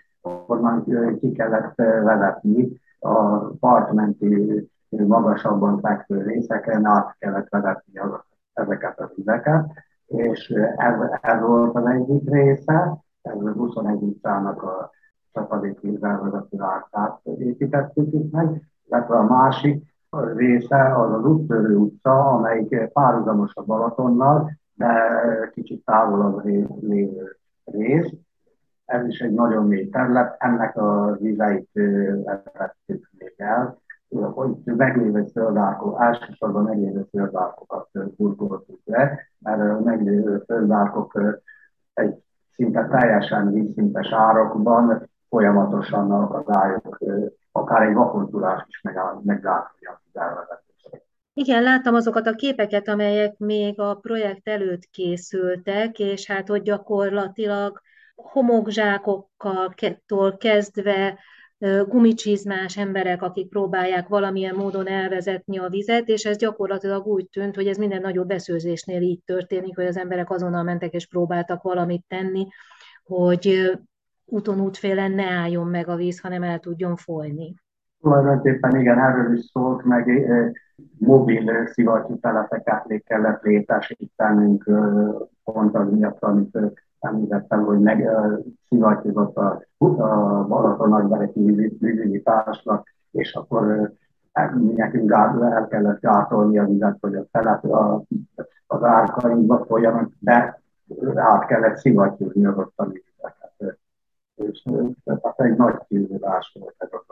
onnan 0.47 0.83
ki 1.19 1.31
kellett 1.31 1.75
vezetni 1.75 2.81
a 2.99 3.37
partmenti 3.59 4.69
magasabban 4.89 5.79
fekvő 5.79 6.21
részeken, 6.21 6.85
át 6.85 7.15
kellett 7.19 7.49
vezetni 7.49 7.99
ezeket 8.53 8.99
a 8.99 9.11
vizeket, 9.15 9.71
és 10.05 10.49
ez, 10.77 10.93
ez 11.21 11.41
volt 11.41 11.75
az 11.75 11.85
egyik 11.85 12.29
része, 12.29 12.97
ez 13.21 13.41
a 13.41 13.51
21 13.51 14.01
utcának 14.01 14.63
a 14.63 14.91
csapadékvízzel 15.33 16.21
vezető 16.21 16.61
ártát 16.61 17.19
építettük 17.23 18.13
itt 18.13 18.31
meg, 18.31 18.61
illetve 18.87 19.15
a 19.15 19.23
másik 19.23 19.90
része 20.19 20.95
az 20.95 21.13
az 21.13 21.25
úttörő 21.25 21.75
utca, 21.75 22.25
amelyik 22.25 22.91
párhuzamos 22.93 23.51
a 23.55 23.63
Balatonnal, 23.63 24.51
de 24.73 24.93
kicsit 25.53 25.85
távolabb 25.85 26.45
lévő 26.81 27.37
rész. 27.65 28.11
Ez 28.85 29.07
is 29.07 29.19
egy 29.19 29.33
nagyon 29.33 29.67
mély 29.67 29.89
terület, 29.89 30.35
ennek 30.39 30.77
a 30.77 31.17
vizeit 31.19 31.69
vetettük 32.23 33.09
még 33.17 33.33
el, 33.37 33.79
hogy 34.09 34.55
meglévő 34.63 35.25
földárkok, 35.25 36.01
elsősorban 36.01 36.63
meglévő 36.63 37.07
földárkokat 37.09 37.89
burkoltuk 38.17 38.79
le, 38.85 39.19
mert 39.39 39.59
a 39.59 39.79
meglévő 39.79 40.43
földárkok 40.45 41.19
egy 41.93 42.23
szinte 42.51 42.87
teljesen 42.87 43.51
vízszintes 43.51 44.11
árokban 44.11 45.09
folyamatosan 45.29 46.11
akadályok, 46.11 46.97
akár 47.51 47.81
egy 47.81 47.93
vakontulás 47.93 48.65
is 48.67 48.81
elvezetését. 48.83 50.00
Igen, 51.33 51.63
láttam 51.63 51.95
azokat 51.95 52.27
a 52.27 52.35
képeket, 52.35 52.87
amelyek 52.87 53.37
még 53.37 53.79
a 53.79 53.95
projekt 53.95 54.47
előtt 54.47 54.89
készültek, 54.89 55.99
és 55.99 56.25
hát 56.25 56.47
hogy 56.47 56.61
gyakorlatilag 56.61 57.81
homokzsákokkal 58.15 59.73
kezdve 60.37 61.19
gumicsizmás 61.87 62.77
emberek, 62.77 63.21
akik 63.21 63.49
próbálják 63.49 64.07
valamilyen 64.07 64.55
módon 64.55 64.87
elvezetni 64.87 65.59
a 65.59 65.69
vizet, 65.69 66.07
és 66.07 66.25
ez 66.25 66.37
gyakorlatilag 66.37 67.07
úgy 67.07 67.29
tűnt, 67.29 67.55
hogy 67.55 67.67
ez 67.67 67.77
minden 67.77 68.01
nagyobb 68.01 68.27
beszőzésnél 68.27 69.01
így 69.01 69.23
történik, 69.25 69.75
hogy 69.75 69.85
az 69.85 69.97
emberek 69.97 70.29
azonnal 70.29 70.63
mentek 70.63 70.93
és 70.93 71.07
próbáltak 71.07 71.61
valamit 71.61 72.03
tenni, 72.07 72.47
hogy 73.03 73.71
úton 74.25 74.61
útfélen 74.61 75.11
ne 75.11 75.25
álljon 75.25 75.67
meg 75.67 75.87
a 75.87 75.95
víz, 75.95 76.19
hanem 76.19 76.43
el 76.43 76.59
tudjon 76.59 76.95
folyni. 76.95 77.55
Tulajdonképpen 78.01 78.79
igen, 78.79 78.99
erről 78.99 79.33
is 79.33 79.45
szólt, 79.45 79.83
meg 79.83 80.31
mobil 80.97 81.67
szivattyú 81.67 82.19
telepeket 82.19 83.03
kellett 83.05 83.41
létesítenünk 83.41 84.63
pont 85.43 85.75
az 85.75 85.89
miatt, 85.91 86.23
amit 86.23 86.57
említettem, 86.99 87.65
hogy 87.65 87.79
meg 87.79 88.09
szivattyúzott 88.69 89.37
a, 89.37 89.63
a 89.77 90.45
Balaton 90.47 90.89
nagybereki 90.89 91.39
vízügyi 91.79 92.21
társnak, 92.21 92.87
és 93.11 93.33
akkor 93.33 93.93
nekünk 94.75 95.11
el 95.11 95.67
kellett 95.69 95.99
gátolni 95.99 96.57
a 96.57 96.65
vizet, 96.65 96.97
hogy 97.01 97.15
a 97.15 97.25
telep 97.31 97.65
a, 97.65 98.03
az 98.67 98.83
árkainkba 98.83 99.65
folyanak, 99.65 100.11
de 100.19 100.61
át 101.15 101.45
kellett 101.45 101.77
szivattyúzni 101.77 102.45
az 102.45 102.57
ottani 102.57 103.03
vizeket. 103.05 103.79
És 104.35 104.63
tehát 105.03 105.39
egy 105.39 105.57
nagy 105.57 105.77
kihívás 105.87 106.57
volt 106.59 106.75
ez 106.77 106.89
a 106.91 107.10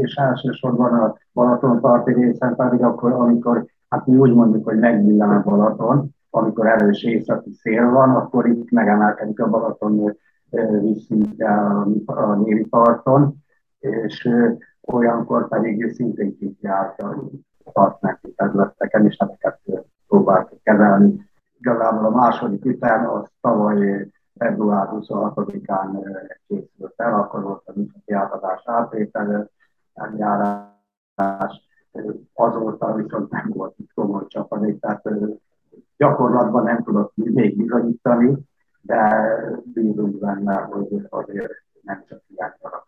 és 0.00 0.14
elsősorban 0.14 0.94
a 0.94 1.14
Balaton 1.32 1.80
parti 1.80 2.12
részen 2.12 2.56
pedig 2.56 2.82
akkor, 2.82 3.12
amikor, 3.12 3.66
hát 3.88 4.06
mi 4.06 4.16
úgy 4.16 4.34
mondjuk, 4.34 4.64
hogy 4.64 4.78
megvillan 4.78 5.30
a 5.30 5.42
Balaton, 5.42 6.14
amikor 6.30 6.66
erős 6.66 7.02
északi 7.02 7.52
szél 7.52 7.90
van, 7.90 8.10
akkor 8.10 8.46
itt 8.46 8.70
megemelkedik 8.70 9.40
a 9.40 9.48
Balaton 9.48 10.16
vízszintje 10.80 11.48
a 12.06 12.34
nyíri 12.34 12.66
parton, 12.66 13.34
és 13.78 14.28
olyankor 14.80 15.48
pedig 15.48 15.92
szintén 15.94 16.36
kijárt 16.36 17.02
a 17.02 17.70
partmenti 17.72 18.32
területeken, 18.36 19.06
és 19.06 19.16
ezeket 19.16 19.60
próbáltuk 20.08 20.62
kezelni. 20.62 21.30
Igazából 21.58 22.04
a 22.04 22.16
második 22.16 22.64
ütem 22.64 23.08
az 23.08 23.30
tavaly 23.40 24.10
február 24.38 24.88
26-án 24.92 26.14
készült 26.46 26.94
el, 26.96 27.14
akkor 27.14 27.42
volt 27.42 27.62
a 27.66 27.72
műszaki 27.74 28.12
átadás 28.12 28.62
átvétel, 28.64 29.50
eljárás, 29.94 31.70
azóta 32.34 32.94
viszont 32.94 33.30
nem 33.30 33.50
volt 33.54 33.74
itt 33.78 33.92
komoly 33.94 34.26
csapadék, 34.26 34.80
tehát 34.80 35.08
gyakorlatban 35.96 36.62
nem 36.62 36.82
tudok 36.82 37.12
még 37.14 37.56
bizonyítani, 37.56 38.38
de 38.80 39.24
bízunk 39.64 40.18
benne, 40.18 40.54
hogy 40.54 41.06
azért 41.08 41.52
nem 41.82 42.04
csak 42.08 42.22
ilyen 42.28 42.54
darab 42.60 42.82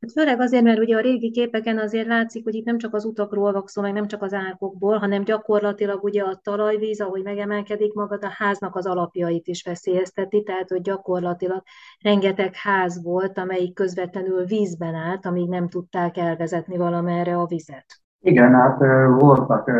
Hát 0.00 0.01
főleg 0.12 0.40
azért, 0.40 0.62
mert 0.62 0.78
ugye 0.78 0.96
a 0.96 1.00
régi 1.00 1.30
képeken 1.30 1.78
azért 1.78 2.06
látszik, 2.06 2.44
hogy 2.44 2.54
itt 2.54 2.64
nem 2.64 2.78
csak 2.78 2.94
az 2.94 3.04
utakról 3.04 3.52
van 3.52 3.62
szó, 3.66 3.82
meg 3.82 3.92
nem 3.92 4.06
csak 4.06 4.22
az 4.22 4.32
árkokból, 4.32 4.98
hanem 4.98 5.24
gyakorlatilag 5.24 6.04
ugye 6.04 6.22
a 6.22 6.40
talajvíz, 6.42 7.00
ahogy 7.00 7.22
megemelkedik 7.22 7.94
magad, 7.94 8.24
a 8.24 8.30
háznak 8.30 8.76
az 8.76 8.86
alapjait 8.86 9.46
is 9.46 9.62
veszélyezteti, 9.62 10.42
tehát 10.42 10.68
hogy 10.68 10.80
gyakorlatilag 10.80 11.62
rengeteg 12.00 12.54
ház 12.54 13.02
volt, 13.02 13.38
amelyik 13.38 13.74
közvetlenül 13.74 14.44
vízben 14.44 14.94
állt, 14.94 15.26
amíg 15.26 15.48
nem 15.48 15.68
tudták 15.68 16.16
elvezetni 16.16 16.76
valamerre 16.76 17.36
a 17.36 17.46
vizet. 17.46 17.86
Igen, 18.20 18.54
hát 18.54 18.78
voltak 19.20 19.70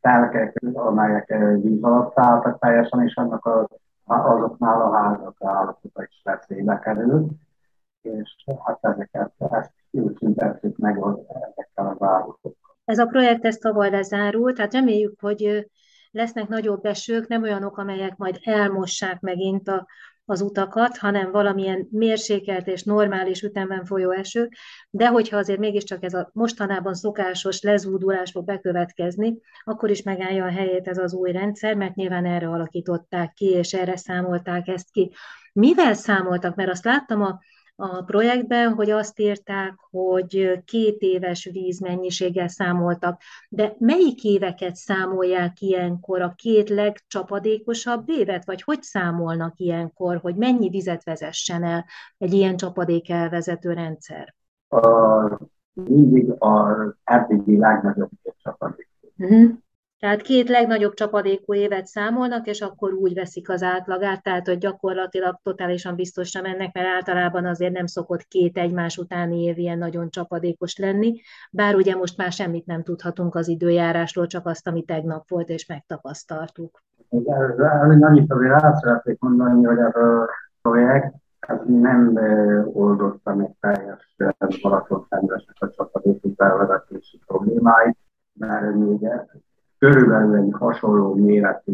telkek, 0.00 0.56
amelyek 0.72 1.34
víz 1.62 1.82
alatt 1.82 2.18
álltak 2.18 2.58
teljesen, 2.58 3.02
és 3.02 3.16
annak 3.16 3.44
a, 3.44 3.68
azoknál 4.04 4.80
a 4.82 4.96
házak 4.96 5.36
állapota 5.38 6.02
is 6.02 6.20
veszélybe 6.24 6.78
került, 6.78 7.30
és 8.08 8.44
hát 8.64 8.78
ezeket 8.80 9.32
ezt 9.50 9.72
szüntettük 10.18 10.76
meg 10.76 10.96
ezekkel 11.28 11.86
a 11.86 11.96
városokkal. 11.98 12.76
Ez 12.84 12.98
a 12.98 13.06
projekt 13.06 13.44
ez 13.44 13.56
tavaly 13.56 13.90
lezárult, 13.90 14.56
tehát 14.56 14.72
reméljük, 14.72 15.20
hogy 15.20 15.68
lesznek 16.10 16.48
nagyobb 16.48 16.84
esők, 16.84 17.26
nem 17.26 17.42
olyanok, 17.42 17.78
amelyek 17.78 18.16
majd 18.16 18.38
elmossák 18.42 19.20
megint 19.20 19.68
a 19.68 19.86
az 20.30 20.40
utakat, 20.40 20.96
hanem 20.96 21.30
valamilyen 21.30 21.88
mérsékelt 21.90 22.66
és 22.66 22.82
normális 22.82 23.42
ütemben 23.42 23.84
folyó 23.84 24.10
eső, 24.10 24.48
de 24.90 25.08
hogyha 25.08 25.36
azért 25.36 25.58
mégiscsak 25.58 26.04
ez 26.04 26.14
a 26.14 26.30
mostanában 26.32 26.94
szokásos 26.94 27.60
lezúdulás 27.60 28.30
fog 28.30 28.44
bekövetkezni, 28.44 29.38
akkor 29.64 29.90
is 29.90 30.02
megállja 30.02 30.44
a 30.44 30.50
helyét 30.50 30.88
ez 30.88 30.98
az 30.98 31.14
új 31.14 31.32
rendszer, 31.32 31.74
mert 31.74 31.94
nyilván 31.94 32.24
erre 32.24 32.48
alakították 32.48 33.32
ki, 33.32 33.46
és 33.46 33.72
erre 33.72 33.96
számolták 33.96 34.68
ezt 34.68 34.90
ki. 34.90 35.12
Mivel 35.52 35.94
számoltak? 35.94 36.54
Mert 36.54 36.70
azt 36.70 36.84
láttam 36.84 37.22
a 37.22 37.40
a 37.80 38.02
projektben, 38.02 38.72
hogy 38.72 38.90
azt 38.90 39.20
írták, 39.20 39.74
hogy 39.90 40.62
két 40.64 41.00
éves 41.00 41.44
vízmennyiséggel 41.52 42.48
számoltak, 42.48 43.20
de 43.48 43.74
melyik 43.78 44.24
éveket 44.24 44.76
számolják 44.76 45.60
ilyenkor, 45.60 46.20
a 46.20 46.32
két 46.36 46.68
legcsapadékosabb 46.68 48.08
évet, 48.08 48.44
vagy 48.44 48.62
hogy 48.62 48.82
számolnak 48.82 49.58
ilyenkor, 49.58 50.16
hogy 50.16 50.34
mennyi 50.34 50.68
vizet 50.68 51.04
vezessen 51.04 51.64
el 51.64 51.84
egy 52.18 52.32
ilyen 52.32 52.56
csapadék 52.56 53.10
elvezető 53.10 53.72
rendszer? 53.72 54.34
A, 54.68 55.38
mindig 55.72 56.34
az 56.38 56.94
eddigi 57.04 57.56
legnagyobb 57.56 58.10
csapadék. 58.42 58.88
Uh-huh. 59.16 59.50
Tehát 59.98 60.22
két 60.22 60.48
legnagyobb 60.48 60.94
csapadékú 60.94 61.54
évet 61.54 61.86
számolnak, 61.86 62.46
és 62.46 62.60
akkor 62.60 62.92
úgy 62.92 63.14
veszik 63.14 63.48
az 63.50 63.62
átlagát, 63.62 64.22
tehát 64.22 64.46
hogy 64.46 64.58
gyakorlatilag 64.58 65.40
totálisan 65.42 65.94
biztosra 65.94 66.40
mennek, 66.40 66.74
mert 66.74 66.86
általában 66.86 67.44
azért 67.44 67.72
nem 67.72 67.86
szokott 67.86 68.22
két 68.22 68.58
egymás 68.58 68.96
utáni 68.96 69.42
év 69.42 69.58
ilyen 69.58 69.78
nagyon 69.78 70.10
csapadékos 70.10 70.76
lenni, 70.76 71.20
bár 71.50 71.74
ugye 71.74 71.96
most 71.96 72.16
már 72.16 72.32
semmit 72.32 72.66
nem 72.66 72.82
tudhatunk 72.82 73.34
az 73.34 73.48
időjárásról, 73.48 74.26
csak 74.26 74.46
azt, 74.46 74.66
ami 74.66 74.82
tegnap 74.82 75.28
volt, 75.28 75.48
és 75.48 75.66
megtapasztaltuk. 75.66 76.82
Igen, 77.10 78.02
annyit 78.02 78.32
azért 78.32 78.60
rá 78.60 78.72
szeretnék 78.74 79.18
mondani, 79.18 79.64
hogy 79.64 79.78
ez 79.78 79.94
a 79.94 80.28
projekt 80.62 81.14
ez 81.38 81.58
nem 81.66 82.18
oldotta 82.72 83.34
meg 83.34 83.54
teljes 83.60 84.16
maraton 84.62 85.06
a 85.58 85.70
csapadékú 85.70 86.34
bevezetési 86.36 87.20
problémáit, 87.26 87.96
mert 88.32 88.74
még 88.74 89.02
körülbelül 89.78 90.36
egy 90.36 90.52
hasonló 90.52 91.14
méretű 91.14 91.72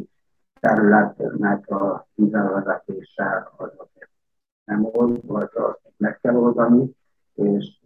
területnek 0.61 1.71
a 1.71 2.07
vizelvezetéssel 2.15 3.53
az 3.57 3.69
azért 3.77 4.11
nem 4.65 4.89
old, 4.93 5.27
vagy 5.27 5.49
azt 5.53 5.81
meg 5.97 6.19
kell 6.23 6.35
oldani, 6.35 6.97
és 7.35 7.81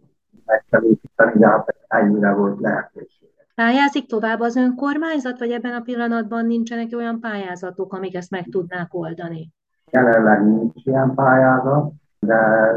meg 0.45 0.63
kell 0.69 0.83
építeni, 0.83 1.39
de 1.39 1.47
hát 1.47 1.75
ennyire 1.87 2.33
volt 2.33 2.59
lehetőség. 2.59 3.29
Pályázik 3.55 4.05
tovább 4.05 4.39
az 4.39 4.55
önkormányzat, 4.55 5.39
vagy 5.39 5.51
ebben 5.51 5.73
a 5.73 5.81
pillanatban 5.81 6.45
nincsenek 6.45 6.87
olyan 6.95 7.19
pályázatok, 7.19 7.93
amik 7.93 8.15
ezt 8.15 8.31
meg 8.31 8.47
tudnák 8.51 8.93
oldani? 8.93 9.53
Jelenleg 9.91 10.45
nincs 10.45 10.85
ilyen 10.85 11.13
pályázat, 11.15 11.91
de 12.19 12.71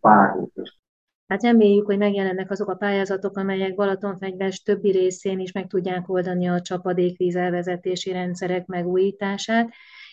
várjuk 0.00 0.50
is 0.54 0.77
Hát 1.28 1.42
reméljük, 1.42 1.86
hogy 1.86 1.98
megjelennek 1.98 2.50
azok 2.50 2.68
a 2.68 2.74
pályázatok, 2.74 3.36
amelyek 3.36 3.74
Balatonfegyves 3.74 4.62
többi 4.62 4.90
részén 4.90 5.38
is 5.38 5.52
meg 5.52 5.66
tudják 5.66 6.08
oldani 6.08 6.48
a 6.48 6.60
csapadékvíz 6.60 7.36
elvezetési 7.36 8.12
rendszerek 8.12 8.66
megújítását. 8.66 9.70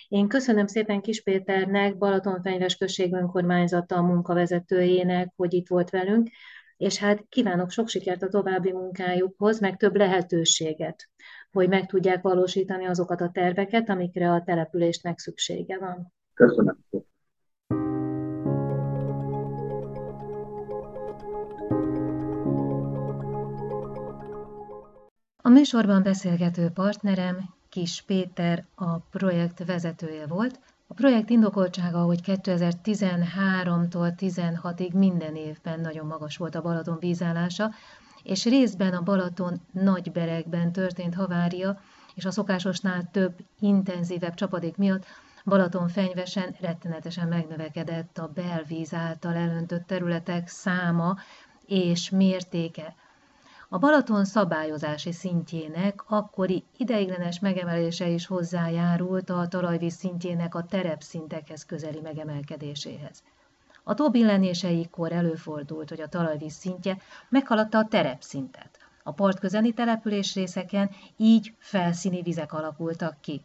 Én 0.08 0.28
köszönöm 0.28 0.68
szépen 0.68 1.02
Kis 1.02 1.24
Péternek, 1.24 1.98
Balatonfenyves 1.98 2.78
község 2.78 3.14
önkormányzata 3.14 4.02
munkavezetőjének, 4.02 5.34
hogy 5.36 5.54
itt 5.54 5.68
volt 5.68 5.90
velünk, 5.90 6.30
és 6.78 6.98
hát 6.98 7.26
kívánok 7.30 7.72
sok 7.72 7.88
sikert 7.88 8.24
a 8.24 8.28
további 8.28 8.72
munkájukhoz, 8.72 9.60
meg 9.60 9.78
több 9.78 9.96
lehetőséget, 9.96 11.10
hogy 11.52 11.70
meg 11.70 11.86
tudják 11.86 12.22
valósítani 12.22 12.86
azokat 12.86 13.22
a 13.22 13.30
terveket, 13.34 13.90
amikre 13.90 14.32
a 14.32 14.44
településnek 14.44 15.20
szüksége 15.20 15.78
van. 15.78 16.14
Köszönöm 16.34 16.78
A 25.46 25.50
műsorban 25.50 26.04
beszélgető 26.04 26.70
partnerem 26.70 27.50
Kis 27.70 28.02
Péter, 28.02 28.66
a 28.76 28.98
projekt 28.98 29.66
vezetője 29.66 30.28
volt. 30.28 30.60
A 30.88 30.94
projekt 30.94 31.30
indokoltsága, 31.30 32.04
hogy 32.04 32.20
2013-tól 32.26 34.14
16-ig 34.18 34.94
minden 34.94 35.36
évben 35.36 35.80
nagyon 35.80 36.06
magas 36.06 36.38
volt 36.38 36.56
a 36.56 36.62
Balaton 36.62 36.98
vízállása, 37.00 37.72
és 38.24 38.46
részben 38.46 38.94
a 38.94 39.02
Balaton 39.02 39.62
nagyberekben 39.72 40.72
történt 40.72 41.16
havária, 41.16 41.80
és 42.16 42.26
a 42.26 42.32
szokásosnál 42.32 43.10
több, 43.12 43.34
intenzívebb 43.60 44.34
csapadék 44.34 44.78
miatt 44.78 45.06
Balaton 45.44 45.88
fenyvesen 45.88 46.56
rettenetesen 46.62 47.28
megnövekedett 47.28 48.18
a 48.18 48.32
belvíz 48.34 48.94
által 48.94 49.36
elöntött 49.36 49.88
területek 49.88 50.48
száma 50.48 51.18
és 51.66 52.10
mértéke. 52.10 52.96
A 53.76 53.78
Balaton 53.78 54.26
szabályozási 54.26 55.12
szintjének 55.12 56.04
akkori 56.08 56.64
ideiglenes 56.78 57.40
megemelése 57.40 58.08
is 58.08 58.26
hozzájárult 58.26 59.30
a 59.30 59.48
talajvíz 59.48 59.94
szintjének 59.94 60.56
a 60.56 60.64
terepszintekhez 60.64 61.66
közeli 61.66 62.00
megemelkedéséhez. 62.02 63.24
A 63.84 63.94
tóbillenéseikor 63.94 65.12
előfordult, 65.12 65.90
hogy 65.90 66.02
a 66.02 66.08
talajvíz 66.08 66.54
szintje 66.54 66.98
meghaladta 67.30 67.78
a 67.78 67.88
terepszintet. 67.88 68.80
A 69.04 69.12
part 69.12 69.40
közeli 69.40 69.74
településrészeken 69.74 70.90
így 71.18 71.54
felszíni 71.58 72.22
vizek 72.22 72.54
alakultak 72.54 73.22
ki. 73.22 73.42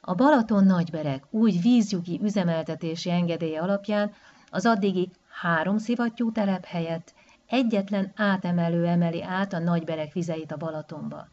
A 0.00 0.14
Balaton 0.14 0.64
nagyberek 0.64 1.24
új 1.30 1.52
vízjugi 1.62 2.20
üzemeltetési 2.22 3.10
engedélye 3.10 3.60
alapján 3.60 4.12
az 4.50 4.66
addigi 4.66 5.10
három 5.28 5.78
szivattyú 5.78 6.32
telep 6.32 6.64
helyett 6.64 7.14
egyetlen 7.46 8.12
átemelő 8.16 8.86
emeli 8.86 9.22
át 9.22 9.52
a 9.52 9.58
nagyberek 9.58 10.12
vizeit 10.12 10.52
a 10.52 10.56
Balatonba. 10.56 11.28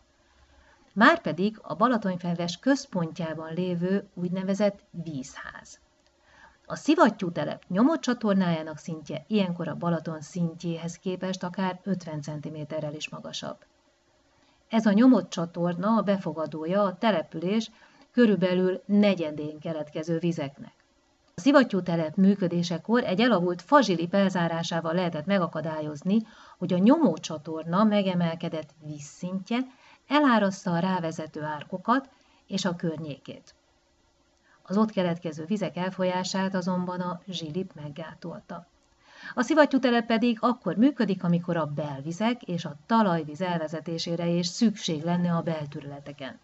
Márpedig 0.93 1.57
a 1.61 1.75
Balatonyfelves 1.75 2.57
központjában 2.57 3.53
lévő 3.53 4.07
úgynevezett 4.13 4.79
vízház. 4.91 5.79
A 6.65 6.75
szivattyútelep 6.75 7.63
nyomott 7.67 8.01
csatornájának 8.01 8.77
szintje 8.77 9.23
ilyenkor 9.27 9.67
a 9.67 9.75
Balaton 9.75 10.21
szintjéhez 10.21 10.97
képest 10.97 11.43
akár 11.43 11.79
50 11.83 12.21
cm-rel 12.21 12.93
is 12.93 13.09
magasabb. 13.09 13.57
Ez 14.67 14.85
a 14.85 14.91
nyomott 14.91 15.29
csatorna 15.29 15.97
a 15.97 16.01
befogadója 16.01 16.83
a 16.83 16.97
település 16.97 17.71
körülbelül 18.11 18.81
negyedén 18.85 19.59
keletkező 19.59 20.19
vizeknek. 20.19 20.80
A 21.35 21.39
szivattyútelep 21.41 22.15
működésekor 22.15 23.03
egy 23.03 23.19
elavult 23.19 23.61
fazsili 23.61 24.07
felzárásával 24.07 24.93
lehetett 24.93 25.25
megakadályozni, 25.25 26.17
hogy 26.57 26.73
a 26.73 26.77
nyomócsatorna 26.77 27.83
megemelkedett 27.83 28.69
vízszintje 28.85 29.59
elárassza 30.07 30.71
a 30.71 30.79
rávezető 30.79 31.43
árkokat 31.43 32.09
és 32.47 32.65
a 32.65 32.75
környékét. 32.75 33.55
Az 34.63 34.77
ott 34.77 34.91
keletkező 34.91 35.45
vizek 35.45 35.75
elfolyását 35.75 36.55
azonban 36.55 36.99
a 36.99 37.21
zsilip 37.27 37.71
meggátolta. 37.73 38.67
A 39.33 39.41
szivattyútelep 39.41 40.05
pedig 40.05 40.37
akkor 40.41 40.75
működik, 40.75 41.23
amikor 41.23 41.57
a 41.57 41.65
belvizek 41.65 42.41
és 42.43 42.65
a 42.65 42.77
talajvíz 42.85 43.41
elvezetésére 43.41 44.27
is 44.27 44.47
szükség 44.47 45.03
lenne 45.03 45.35
a 45.35 45.41
belterületeken 45.41 46.39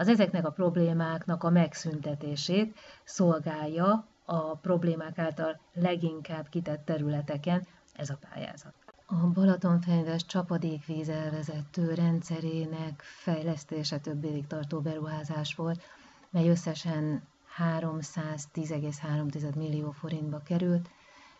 az 0.00 0.08
ezeknek 0.08 0.46
a 0.46 0.50
problémáknak 0.50 1.44
a 1.44 1.50
megszüntetését 1.50 2.78
szolgálja 3.04 4.06
a 4.24 4.54
problémák 4.56 5.18
által 5.18 5.60
leginkább 5.72 6.48
kitett 6.48 6.84
területeken 6.84 7.66
ez 7.92 8.10
a 8.10 8.18
pályázat. 8.30 8.74
A 9.06 9.14
Balatonfenyves 9.14 10.24
csapadékvíz 10.26 11.08
elvezető 11.08 11.94
rendszerének 11.94 13.02
fejlesztése 13.02 13.98
több 13.98 14.24
évig 14.24 14.46
tartó 14.46 14.80
beruházás 14.80 15.54
volt, 15.54 15.82
mely 16.30 16.48
összesen 16.48 17.22
310,3 17.58 19.54
millió 19.56 19.90
forintba 19.90 20.38
került, 20.42 20.88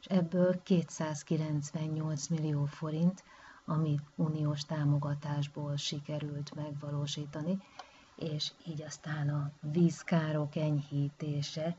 és 0.00 0.06
ebből 0.06 0.62
298 0.62 2.26
millió 2.26 2.64
forint, 2.64 3.24
amit 3.64 4.02
uniós 4.16 4.64
támogatásból 4.64 5.76
sikerült 5.76 6.54
megvalósítani, 6.54 7.58
és 8.20 8.50
így 8.66 8.82
aztán 8.82 9.28
a 9.28 9.50
vízkárok 9.72 10.56
enyhítése 10.56 11.74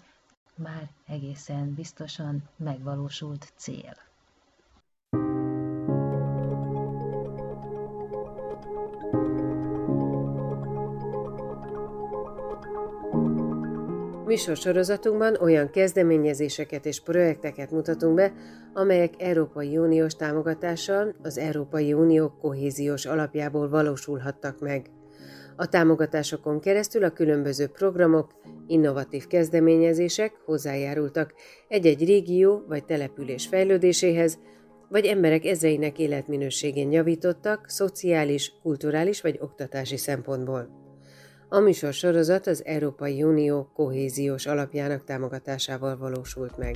már 0.56 0.90
egészen 1.08 1.74
biztosan 1.74 2.44
megvalósult 2.58 3.54
cél. 3.56 3.96
Műsorsorozatunkban 14.26 15.36
olyan 15.42 15.70
kezdeményezéseket 15.70 16.86
és 16.86 17.02
projekteket 17.02 17.72
mutatunk 17.72 18.16
be, 18.16 18.34
amelyek 18.74 19.22
Európai 19.22 19.78
Uniós 19.78 20.16
támogatással 20.16 21.16
az 21.22 21.38
Európai 21.38 21.94
Unió 21.94 22.30
kohéziós 22.30 23.06
alapjából 23.06 23.70
valósulhattak 23.70 24.60
meg– 24.60 24.90
A 25.56 25.68
támogatásokon 25.68 26.60
keresztül 26.60 27.04
a 27.04 27.10
különböző 27.10 27.68
programok, 27.68 28.32
innovatív 28.68 29.28
kezdeményezések 29.28 30.34
hozzájárultak 30.46 31.34
egy-egy 31.68 32.06
régió 32.06 32.64
vagy 32.68 32.86
település 32.86 33.48
fejlődéséhez, 33.48 34.40
vagy 34.90 35.06
emberek 35.06 35.46
ezreinek 35.46 36.00
életminőségén 36.00 36.92
javítottak 36.92 37.70
szociális, 37.70 38.54
kulturális 38.62 39.22
vagy 39.22 39.38
oktatási 39.42 39.98
szempontból. 39.98 40.70
A 41.50 41.60
műsor 41.60 41.94
sorozat 41.94 42.48
az 42.48 42.66
Európai 42.66 43.24
Unió 43.24 43.70
kohéziós 43.74 44.46
alapjának 44.46 45.04
támogatásával 45.04 45.98
valósult 45.98 46.58
meg. 46.58 46.76